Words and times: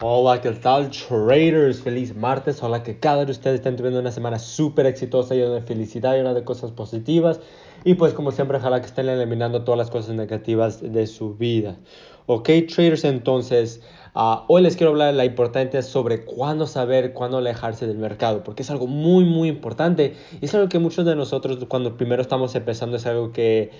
Hola, 0.00 0.40
¿qué 0.40 0.52
tal 0.52 0.90
traders? 0.90 1.82
Feliz 1.82 2.14
martes. 2.14 2.62
Hola, 2.62 2.84
que 2.84 3.00
cada 3.00 3.24
de 3.24 3.32
ustedes 3.32 3.56
estén 3.56 3.74
teniendo 3.74 3.98
una 3.98 4.12
semana 4.12 4.38
súper 4.38 4.86
exitosa, 4.86 5.34
llena 5.34 5.54
de 5.54 5.62
felicidad, 5.62 6.14
llena 6.14 6.34
de 6.34 6.44
cosas 6.44 6.70
positivas. 6.70 7.40
Y 7.82 7.94
pues 7.94 8.14
como 8.14 8.30
siempre, 8.30 8.58
ojalá 8.58 8.80
que 8.80 8.86
estén 8.86 9.08
eliminando 9.08 9.64
todas 9.64 9.76
las 9.76 9.90
cosas 9.90 10.14
negativas 10.14 10.80
de 10.80 11.04
su 11.08 11.34
vida. 11.34 11.78
Ok, 12.26 12.48
traders, 12.72 13.02
entonces, 13.02 13.82
uh, 14.14 14.44
hoy 14.46 14.62
les 14.62 14.76
quiero 14.76 14.92
hablar 14.92 15.08
de 15.08 15.14
la 15.14 15.24
importancia 15.24 15.82
sobre 15.82 16.24
cuándo 16.24 16.68
saber, 16.68 17.12
cuándo 17.12 17.38
alejarse 17.38 17.88
del 17.88 17.98
mercado, 17.98 18.44
porque 18.44 18.62
es 18.62 18.70
algo 18.70 18.86
muy, 18.86 19.24
muy 19.24 19.48
importante. 19.48 20.14
Y 20.40 20.44
es 20.44 20.54
algo 20.54 20.68
que 20.68 20.78
muchos 20.78 21.06
de 21.06 21.16
nosotros 21.16 21.58
cuando 21.66 21.96
primero 21.96 22.22
estamos 22.22 22.54
empezando 22.54 22.98
es 22.98 23.06
algo 23.06 23.32
que, 23.32 23.72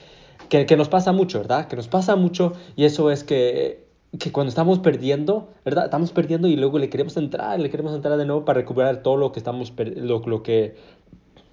que, 0.48 0.66
que 0.66 0.76
nos 0.76 0.88
pasa 0.88 1.12
mucho, 1.12 1.38
¿verdad? 1.38 1.68
Que 1.68 1.76
nos 1.76 1.86
pasa 1.86 2.16
mucho 2.16 2.54
y 2.74 2.86
eso 2.86 3.12
es 3.12 3.22
que 3.22 3.87
que 4.18 4.32
cuando 4.32 4.48
estamos 4.48 4.78
perdiendo, 4.78 5.50
¿verdad? 5.64 5.84
Estamos 5.84 6.12
perdiendo 6.12 6.48
y 6.48 6.56
luego 6.56 6.78
le 6.78 6.88
queremos 6.88 7.16
entrar, 7.16 7.60
le 7.60 7.70
queremos 7.70 7.94
entrar 7.94 8.16
de 8.16 8.24
nuevo 8.24 8.44
para 8.44 8.60
recuperar 8.60 9.02
todo 9.02 9.16
lo 9.16 9.32
que 9.32 9.38
estamos 9.38 9.72
lo, 9.76 10.20
lo 10.20 10.42
que 10.42 10.76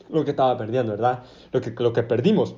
lo 0.10 0.24
que 0.24 0.32
estaba 0.32 0.58
perdiendo, 0.58 0.92
¿verdad? 0.94 1.24
Lo 1.52 1.62
que 1.62 1.72
lo 1.78 1.92
que 1.92 2.04
perdimos. 2.04 2.56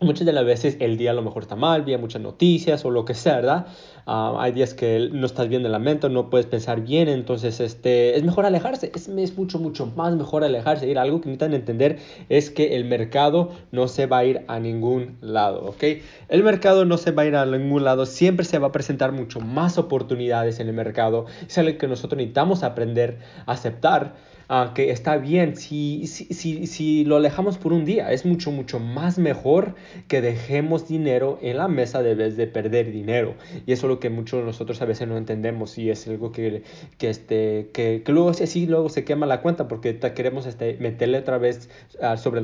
Muchas 0.00 0.26
de 0.26 0.32
las 0.32 0.44
veces 0.44 0.76
el 0.78 0.96
día 0.96 1.10
a 1.10 1.14
lo 1.14 1.22
mejor 1.22 1.42
está 1.42 1.56
mal, 1.56 1.80
había 1.80 1.98
muchas 1.98 2.22
noticias 2.22 2.84
o 2.84 2.90
lo 2.92 3.04
que 3.04 3.14
sea, 3.14 3.34
¿verdad? 3.34 3.66
Uh, 4.06 4.38
hay 4.38 4.52
días 4.52 4.72
que 4.72 5.08
no 5.12 5.26
estás 5.26 5.48
bien 5.48 5.64
de 5.64 5.68
la 5.68 5.80
mente, 5.80 6.08
no 6.08 6.30
puedes 6.30 6.46
pensar 6.46 6.82
bien, 6.82 7.08
entonces 7.08 7.58
este, 7.58 8.16
es 8.16 8.22
mejor 8.22 8.46
alejarse, 8.46 8.92
es, 8.94 9.08
mucho, 9.36 9.58
mucho 9.58 9.86
más 9.86 10.14
mejor 10.14 10.44
alejarse. 10.44 10.86
Ir, 10.86 11.00
algo 11.00 11.20
que 11.20 11.26
necesitan 11.26 11.52
entender 11.52 11.98
es 12.28 12.48
que 12.48 12.76
el 12.76 12.84
mercado 12.84 13.50
no 13.72 13.88
se 13.88 14.06
va 14.06 14.18
a 14.18 14.24
ir 14.24 14.44
a 14.46 14.60
ningún 14.60 15.16
lado, 15.20 15.64
¿ok? 15.64 15.82
El 16.28 16.44
mercado 16.44 16.84
no 16.84 16.96
se 16.96 17.10
va 17.10 17.22
a 17.22 17.26
ir 17.26 17.34
a 17.34 17.44
ningún 17.44 17.82
lado, 17.82 18.06
siempre 18.06 18.44
se 18.44 18.60
va 18.60 18.68
a 18.68 18.72
presentar 18.72 19.10
mucho 19.10 19.40
más 19.40 19.78
oportunidades 19.78 20.60
en 20.60 20.68
el 20.68 20.74
mercado, 20.74 21.26
es 21.44 21.58
algo 21.58 21.76
que 21.76 21.88
nosotros 21.88 22.18
necesitamos 22.18 22.62
aprender 22.62 23.18
a 23.46 23.52
aceptar 23.52 24.14
uh, 24.48 24.72
que 24.74 24.90
está 24.90 25.16
bien 25.16 25.56
si, 25.56 26.06
si, 26.06 26.26
si, 26.26 26.66
si, 26.66 27.04
lo 27.04 27.16
alejamos 27.16 27.58
por 27.58 27.72
un 27.72 27.84
día. 27.84 28.12
Es 28.12 28.24
mucho, 28.24 28.50
mucho 28.50 28.78
más 28.80 29.18
mejor 29.18 29.74
que 30.08 30.20
dejemos 30.20 30.88
dinero 30.88 31.38
en 31.42 31.58
la 31.58 31.68
mesa 31.68 32.02
de 32.02 32.14
vez 32.14 32.36
de 32.36 32.46
perder 32.46 32.92
dinero. 32.92 33.34
Y 33.66 33.72
eso 33.72 33.86
es 33.86 33.90
lo 33.90 34.00
que 34.00 34.10
muchos 34.10 34.40
de 34.40 34.46
nosotros 34.46 34.80
a 34.82 34.84
veces 34.84 35.08
no 35.08 35.16
entendemos 35.16 35.78
y 35.78 35.90
es 35.90 36.06
algo 36.08 36.32
que, 36.32 36.62
que, 36.98 37.10
este, 37.10 37.70
que, 37.72 38.02
que 38.04 38.12
luego 38.12 38.32
luego 38.66 38.88
se 38.88 39.04
quema 39.04 39.26
la 39.26 39.40
cuenta 39.40 39.68
porque 39.68 39.98
queremos 40.14 40.46
este, 40.46 40.76
meterle 40.78 41.18
otra 41.18 41.38
vez 41.38 41.68
uh, 42.00 42.16
sobre, 42.16 42.40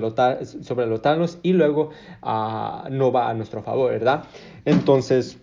y 1.43 1.53
luego 1.53 1.91
uh, 2.23 2.89
no 2.91 3.13
va 3.13 3.31
a 3.31 3.35
nuestro 3.35 3.63
favor, 3.63 3.93
¿verdad? 3.93 4.25
Entonces 4.65 5.39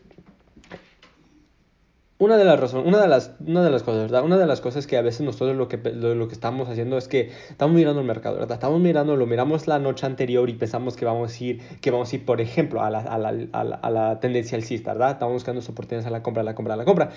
una 2.22 2.38
de 2.38 2.46
las 2.46 2.60
razones, 2.60 2.88
una 2.88 3.02
de 3.02 3.08
las, 3.08 3.32
una 3.44 3.64
de 3.64 3.72
las 3.72 3.82
cosas, 3.82 4.04
¿verdad? 4.04 4.24
Una 4.24 4.38
de 4.38 4.46
las 4.46 4.62
cosas 4.62 4.86
que 4.86 4.96
a 4.96 5.02
veces 5.02 5.22
nosotros 5.22 5.58
lo 5.58 5.68
que, 5.68 5.78
lo, 5.78 6.28
que 6.28 6.36
estamos 6.36 6.70
haciendo 6.70 7.00
es 7.00 7.08
que 7.08 7.32
estamos 7.50 7.76
mirando 7.76 8.00
el 8.00 8.06
mercado, 8.06 8.36
¿verdad? 8.36 8.54
Estamos 8.54 8.80
mirando, 8.80 9.16
lo 9.16 9.26
miramos 9.26 9.66
la 9.66 9.80
noche 9.80 10.06
anterior 10.06 10.48
y 10.48 10.54
pensamos 10.54 10.96
que 10.96 11.04
vamos 11.04 11.34
a 11.34 11.44
ir, 11.44 11.62
que 11.82 11.90
vamos 11.90 12.14
a 12.14 12.16
ir, 12.16 12.24
por 12.24 12.40
ejemplo, 12.40 12.84
a 12.84 12.92
la, 12.92 13.00
a 13.00 13.18
la, 13.18 13.34
a 13.54 13.90
la, 13.90 14.12
a 14.12 14.20
tendencia 14.20 14.56
alcista, 14.56 14.94
¿verdad? 14.94 15.14
Estamos 15.14 15.34
buscando 15.34 15.62
oportunidades 15.68 16.06
a 16.06 16.12
la 16.12 16.22
compra, 16.22 16.42
a 16.42 16.44
la 16.44 16.54
compra, 16.54 16.76
a 16.76 16.78
la 16.78 16.86
compra. 16.86 17.10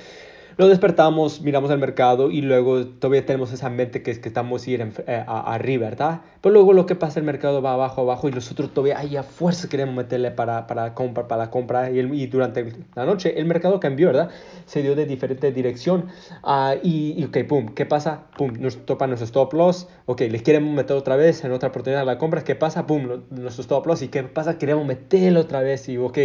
Luego 0.56 0.70
despertamos, 0.70 1.41
miramos 1.41 1.69
el 1.72 1.78
mercado 1.78 2.30
y 2.30 2.41
luego 2.41 2.86
todavía 2.86 3.27
tenemos 3.27 3.52
esa 3.52 3.70
mente 3.70 4.02
que 4.02 4.12
es 4.12 4.20
que 4.20 4.28
estamos 4.28 4.69
ir 4.69 4.83
en, 4.83 4.92
eh, 5.08 5.24
a, 5.27 5.52
arriba, 5.52 5.88
¿verdad? 5.88 6.20
Pero 6.41 6.52
luego 6.52 6.72
lo 6.72 6.86
que 6.86 6.94
pasa, 6.94 7.19
el 7.19 7.27
mercado 7.27 7.61
va 7.61 7.72
abajo, 7.72 8.02
abajo 8.02 8.28
y 8.28 8.30
nosotros 8.30 8.72
todavía, 8.72 8.98
ay, 8.98 9.16
a 9.16 9.24
fuerza 9.24 9.69
queremos 9.69 9.96
meterle 9.96 10.30
para, 10.30 10.69
para 10.69 10.94
compra, 10.94 11.27
para 11.27 11.50
compra 11.50 11.91
y, 11.91 11.98
y, 11.98 12.27
durante 12.28 12.72
la 12.94 13.05
noche 13.05 13.36
el 13.36 13.46
mercado 13.46 13.80
cambió, 13.80 14.06
¿verdad? 14.06 14.30
Se 14.66 14.80
dio 14.83 14.94
de 14.94 15.06
diferente 15.06 15.50
dirección 15.50 16.06
uh, 16.44 16.78
y, 16.84 17.20
y, 17.20 17.24
ok, 17.24 17.39
pum, 17.48 17.74
¿qué 17.74 17.84
pasa? 17.84 18.27
Pum, 18.36 18.52
nos 18.61 18.77
topa 18.86 19.08
nuestro 19.08 19.27
stop 19.27 19.55
loss, 19.55 19.89
ok, 20.06 20.20
le 20.20 20.41
queremos 20.41 20.72
meter 20.72 20.96
otra 20.96 21.16
vez 21.16 21.44
en 21.44 21.50
otra 21.50 21.70
oportunidad 21.70 22.06
la 22.06 22.18
compra, 22.18 22.45
¿qué 22.45 22.55
pasa? 22.55 22.86
Pum, 22.86 23.23
nuestro 23.30 23.62
stop 23.62 23.86
loss 23.86 24.02
y 24.02 24.08
¿qué 24.08 24.23
pasa? 24.23 24.57
Queremos 24.57 24.86
meterlo 24.86 25.40
otra 25.40 25.62
vez 25.62 25.89
y 25.89 25.96
ok, 25.96 26.18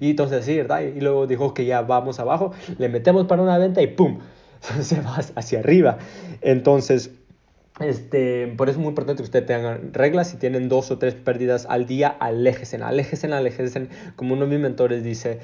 y 0.00 0.10
entonces 0.10 0.44
sí, 0.44 0.56
¿verdad? 0.56 0.80
Y 0.80 1.00
luego 1.00 1.28
dijo 1.28 1.54
que 1.54 1.66
ya 1.66 1.82
vamos 1.82 2.18
abajo, 2.18 2.50
le 2.78 2.88
metemos 2.88 3.26
para 3.26 3.42
una 3.42 3.58
venta 3.58 3.75
y 3.82 3.88
¡pum! 3.88 4.18
se 4.80 5.00
va 5.00 5.16
hacia 5.34 5.60
arriba. 5.60 5.98
Entonces, 6.40 7.10
este, 7.80 8.46
por 8.56 8.68
eso 8.68 8.78
es 8.78 8.82
muy 8.82 8.88
importante 8.88 9.22
que 9.22 9.26
ustedes 9.26 9.46
tengan 9.46 9.92
reglas. 9.92 10.28
Si 10.30 10.38
tienen 10.38 10.68
dos 10.68 10.90
o 10.90 10.98
tres 10.98 11.14
pérdidas 11.14 11.66
al 11.68 11.86
día, 11.86 12.08
aléjense, 12.08 12.76
aléjense, 12.76 13.32
aléjense. 13.32 13.88
Como 14.16 14.34
uno 14.34 14.46
de 14.46 14.52
mis 14.52 14.60
mentores 14.60 15.04
dice, 15.04 15.40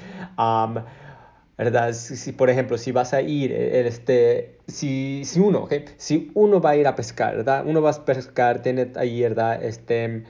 ¿verdad? 1.57 1.93
Si, 1.93 2.31
por 2.31 2.49
ejemplo, 2.49 2.77
si 2.77 2.91
vas 2.91 3.13
a 3.13 3.21
ir, 3.21 3.51
este, 3.51 4.57
si, 4.67 5.21
si 5.25 5.39
uno, 5.39 5.63
¿okay? 5.63 5.85
Si 5.97 6.31
uno 6.33 6.59
va 6.59 6.71
a 6.71 6.75
ir 6.75 6.87
a 6.87 6.95
pescar, 6.95 7.37
¿verdad? 7.37 7.63
Uno 7.65 7.81
va 7.81 7.91
a 7.91 8.05
pescar, 8.05 8.61
tiene 8.61 8.91
ahí, 8.95 9.21
¿verdad? 9.21 9.63
Este, 9.63 10.23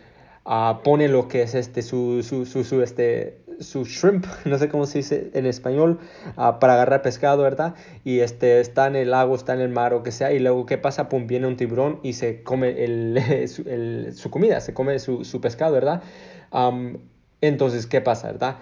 uh, 0.46 0.82
pone 0.84 1.08
lo 1.08 1.28
que 1.28 1.44
es 1.44 1.56
este, 1.56 1.82
su, 1.82 2.24
su, 2.24 2.46
su, 2.46 2.64
su 2.64 2.82
este, 2.82 3.40
su 3.60 3.86
shrimp, 3.86 4.26
no 4.46 4.58
sé 4.58 4.70
cómo 4.70 4.86
se 4.86 5.00
dice 5.00 5.32
en 5.34 5.46
español, 5.46 6.00
uh, 6.38 6.60
para 6.60 6.74
agarrar 6.74 7.02
pescado, 7.02 7.44
¿verdad? 7.44 7.76
Y 8.04 8.20
este 8.20 8.60
está 8.60 8.88
en 8.88 8.96
el 8.96 9.12
lago, 9.12 9.36
está 9.36 9.54
en 9.54 9.62
el 9.62 9.70
mar 9.70 9.94
o 9.94 10.04
que 10.04 10.12
sea, 10.12 10.32
y 10.34 10.40
luego 10.40 10.66
¿qué 10.66 10.78
pasa? 10.78 11.10
Pum, 11.10 11.28
viene 11.28 11.48
un 11.48 11.58
tiburón 11.58 12.00
y 12.04 12.14
se 12.14 12.44
come 12.44 12.84
el, 12.84 13.18
el, 13.66 14.14
su, 14.16 14.30
comida, 14.30 14.62
se 14.62 14.74
come 14.74 15.00
su, 15.00 15.24
su 15.26 15.42
pescado, 15.42 15.74
¿verdad? 15.74 16.04
Um, 16.52 16.98
entonces, 17.42 17.88
¿qué 17.88 18.02
pasa, 18.02 18.28
verdad? 18.32 18.58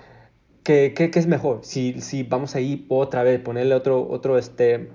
¿Qué, 0.63 0.93
qué, 0.95 1.11
qué 1.11 1.19
es 1.19 1.27
mejor? 1.27 1.59
Si, 1.63 2.01
si 2.01 2.23
vamos 2.23 2.55
a 2.55 2.59
ir 2.59 2.85
otra 2.89 3.23
vez, 3.23 3.39
ponerle 3.39 3.75
otro, 3.75 4.07
otro, 4.09 4.37
este, 4.37 4.89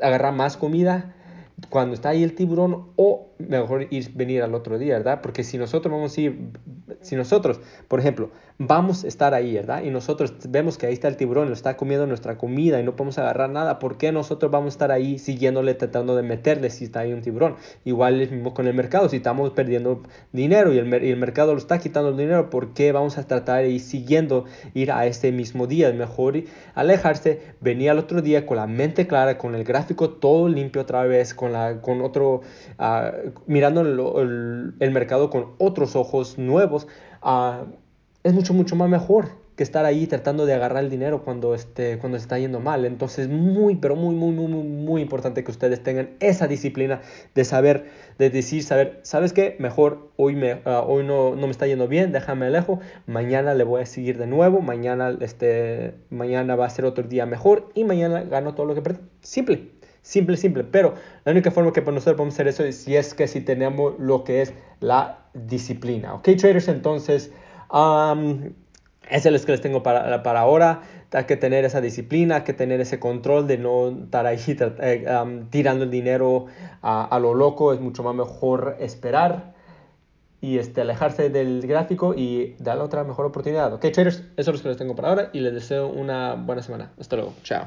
agarrar 0.00 0.32
más 0.32 0.56
comida 0.56 1.14
cuando 1.70 1.94
está 1.94 2.10
ahí 2.10 2.22
el 2.22 2.34
tiburón 2.34 2.88
o 2.96 3.28
mejor 3.38 3.86
ir 3.90 4.12
venir 4.14 4.42
al 4.42 4.54
otro 4.54 4.78
día, 4.78 4.94
¿verdad? 4.94 5.20
Porque 5.22 5.44
si 5.44 5.58
nosotros 5.58 5.92
vamos 5.92 6.16
a 6.16 6.20
ir, 6.20 6.50
si 7.04 7.16
nosotros, 7.16 7.60
por 7.88 8.00
ejemplo, 8.00 8.30
vamos 8.58 9.04
a 9.04 9.08
estar 9.08 9.34
ahí, 9.34 9.54
¿verdad? 9.54 9.82
Y 9.82 9.90
nosotros 9.90 10.32
vemos 10.48 10.78
que 10.78 10.86
ahí 10.86 10.92
está 10.92 11.08
el 11.08 11.16
tiburón, 11.16 11.48
lo 11.48 11.54
está 11.54 11.76
comiendo 11.76 12.06
nuestra 12.06 12.38
comida 12.38 12.80
y 12.80 12.84
no 12.84 12.94
podemos 12.94 13.18
agarrar 13.18 13.50
nada, 13.50 13.78
¿por 13.78 13.98
qué 13.98 14.12
nosotros 14.12 14.50
vamos 14.50 14.66
a 14.66 14.74
estar 14.74 14.92
ahí 14.92 15.18
siguiéndole, 15.18 15.74
tratando 15.74 16.14
de 16.16 16.22
meterle 16.22 16.70
si 16.70 16.84
está 16.84 17.00
ahí 17.00 17.12
un 17.12 17.22
tiburón? 17.22 17.56
Igual 17.84 18.20
es 18.20 18.30
mismo 18.30 18.54
con 18.54 18.66
el 18.66 18.74
mercado, 18.74 19.08
si 19.08 19.16
estamos 19.16 19.50
perdiendo 19.50 20.02
dinero 20.32 20.72
y 20.72 20.78
el, 20.78 21.04
y 21.04 21.10
el 21.10 21.16
mercado 21.16 21.52
lo 21.52 21.58
está 21.58 21.78
quitando 21.78 22.10
el 22.10 22.16
dinero, 22.16 22.50
¿por 22.50 22.74
qué 22.74 22.92
vamos 22.92 23.18
a 23.18 23.26
tratar 23.26 23.62
de 23.62 23.70
ir 23.70 23.80
siguiendo 23.80 24.44
ir 24.72 24.92
a 24.92 25.06
ese 25.06 25.32
mismo 25.32 25.66
día? 25.66 25.88
Es 25.88 25.94
mejor 25.94 26.24
alejarse, 26.74 27.40
venir 27.60 27.90
al 27.90 27.98
otro 27.98 28.22
día 28.22 28.46
con 28.46 28.56
la 28.56 28.66
mente 28.66 29.06
clara, 29.06 29.36
con 29.36 29.54
el 29.54 29.64
gráfico 29.64 30.10
todo 30.10 30.48
limpio 30.48 30.82
otra 30.82 31.04
vez, 31.04 31.34
con, 31.34 31.52
la, 31.52 31.80
con 31.80 32.00
otro... 32.00 32.40
Uh, 32.78 33.30
mirando 33.46 33.82
el, 33.82 33.98
el, 33.98 34.74
el, 34.80 34.90
mercado 34.90 35.30
con 35.30 35.52
otros 35.58 35.96
ojos 35.96 36.38
nuevos, 36.38 36.86
es 38.22 38.32
mucho, 38.32 38.54
mucho 38.54 38.76
más 38.76 38.88
mejor 38.88 39.44
que 39.56 39.62
estar 39.62 39.84
ahí 39.84 40.06
tratando 40.06 40.46
de 40.46 40.54
agarrar 40.54 40.82
el 40.82 40.90
dinero 40.90 41.22
cuando, 41.22 41.54
este, 41.54 41.98
cuando 41.98 42.18
está 42.18 42.38
yendo 42.38 42.58
mal. 42.58 42.84
Entonces, 42.84 43.28
muy, 43.28 43.76
pero 43.76 43.94
muy, 43.94 44.14
muy, 44.14 44.32
muy, 44.32 44.48
muy, 44.48 45.00
importante 45.00 45.44
que 45.44 45.50
ustedes 45.50 45.80
tengan 45.82 46.10
esa 46.18 46.48
disciplina 46.48 47.02
de 47.34 47.44
saber, 47.44 47.86
de 48.18 48.30
decir, 48.30 48.64
saber, 48.64 48.98
¿sabes 49.02 49.32
qué? 49.32 49.56
Mejor 49.60 50.10
hoy, 50.16 50.34
me, 50.34 50.54
uh, 50.54 50.84
hoy 50.86 51.04
no, 51.04 51.36
no 51.36 51.46
me 51.46 51.52
está 51.52 51.66
yendo 51.66 51.86
bien, 51.86 52.10
déjame 52.10 52.50
lejos, 52.50 52.80
mañana 53.06 53.54
le 53.54 53.62
voy 53.62 53.82
a 53.82 53.86
seguir 53.86 54.18
de 54.18 54.26
nuevo, 54.26 54.60
mañana, 54.60 55.16
este, 55.20 55.94
mañana 56.10 56.56
va 56.56 56.66
a 56.66 56.70
ser 56.70 56.84
otro 56.84 57.04
día 57.06 57.24
mejor 57.26 57.70
y 57.74 57.84
mañana 57.84 58.22
gano 58.22 58.54
todo 58.54 58.66
lo 58.66 58.74
que 58.74 58.82
perdí. 58.82 59.00
Simple, 59.20 59.70
Simple, 60.04 60.36
simple. 60.36 60.64
Pero 60.64 60.94
la 61.24 61.32
única 61.32 61.50
forma 61.50 61.72
que 61.72 61.80
nosotros 61.80 62.14
podemos 62.16 62.34
hacer 62.34 62.46
eso 62.46 62.62
es 62.62 62.76
si 62.76 62.94
es 62.94 63.14
que 63.14 63.26
si 63.26 63.40
tenemos 63.40 63.94
lo 63.98 64.22
que 64.22 64.42
es 64.42 64.52
la 64.80 65.20
disciplina. 65.32 66.12
Ok, 66.12 66.28
traders, 66.38 66.68
entonces, 66.68 67.32
um, 67.72 68.50
eso 69.08 69.28
es 69.30 69.40
lo 69.40 69.46
que 69.46 69.52
les 69.52 69.62
tengo 69.62 69.82
para, 69.82 70.22
para 70.22 70.40
ahora. 70.40 70.82
Hay 71.10 71.24
que 71.24 71.38
tener 71.38 71.64
esa 71.64 71.80
disciplina, 71.80 72.36
hay 72.36 72.42
que 72.42 72.52
tener 72.52 72.82
ese 72.82 73.00
control 73.00 73.46
de 73.46 73.56
no 73.56 73.88
estar 73.88 74.26
ahí 74.26 74.38
um, 75.22 75.48
tirando 75.48 75.84
el 75.84 75.90
dinero 75.90 76.46
a, 76.82 77.06
a, 77.06 77.18
lo 77.18 77.32
loco. 77.32 77.72
Es 77.72 77.80
mucho 77.80 78.02
más 78.02 78.14
mejor 78.14 78.76
esperar 78.80 79.54
y 80.42 80.58
este, 80.58 80.82
alejarse 80.82 81.30
del 81.30 81.66
gráfico 81.66 82.12
y 82.14 82.56
darle 82.58 82.82
otra 82.82 83.04
mejor 83.04 83.24
oportunidad. 83.24 83.72
Ok, 83.72 83.86
traders, 83.90 84.22
eso 84.36 84.50
es 84.50 84.58
lo 84.58 84.62
que 84.64 84.68
les 84.68 84.76
tengo 84.76 84.94
para 84.94 85.08
ahora 85.08 85.30
y 85.32 85.40
les 85.40 85.54
deseo 85.54 85.88
una 85.88 86.34
buena 86.34 86.60
semana. 86.60 86.92
Hasta 87.00 87.16
luego. 87.16 87.32
Chao. 87.42 87.64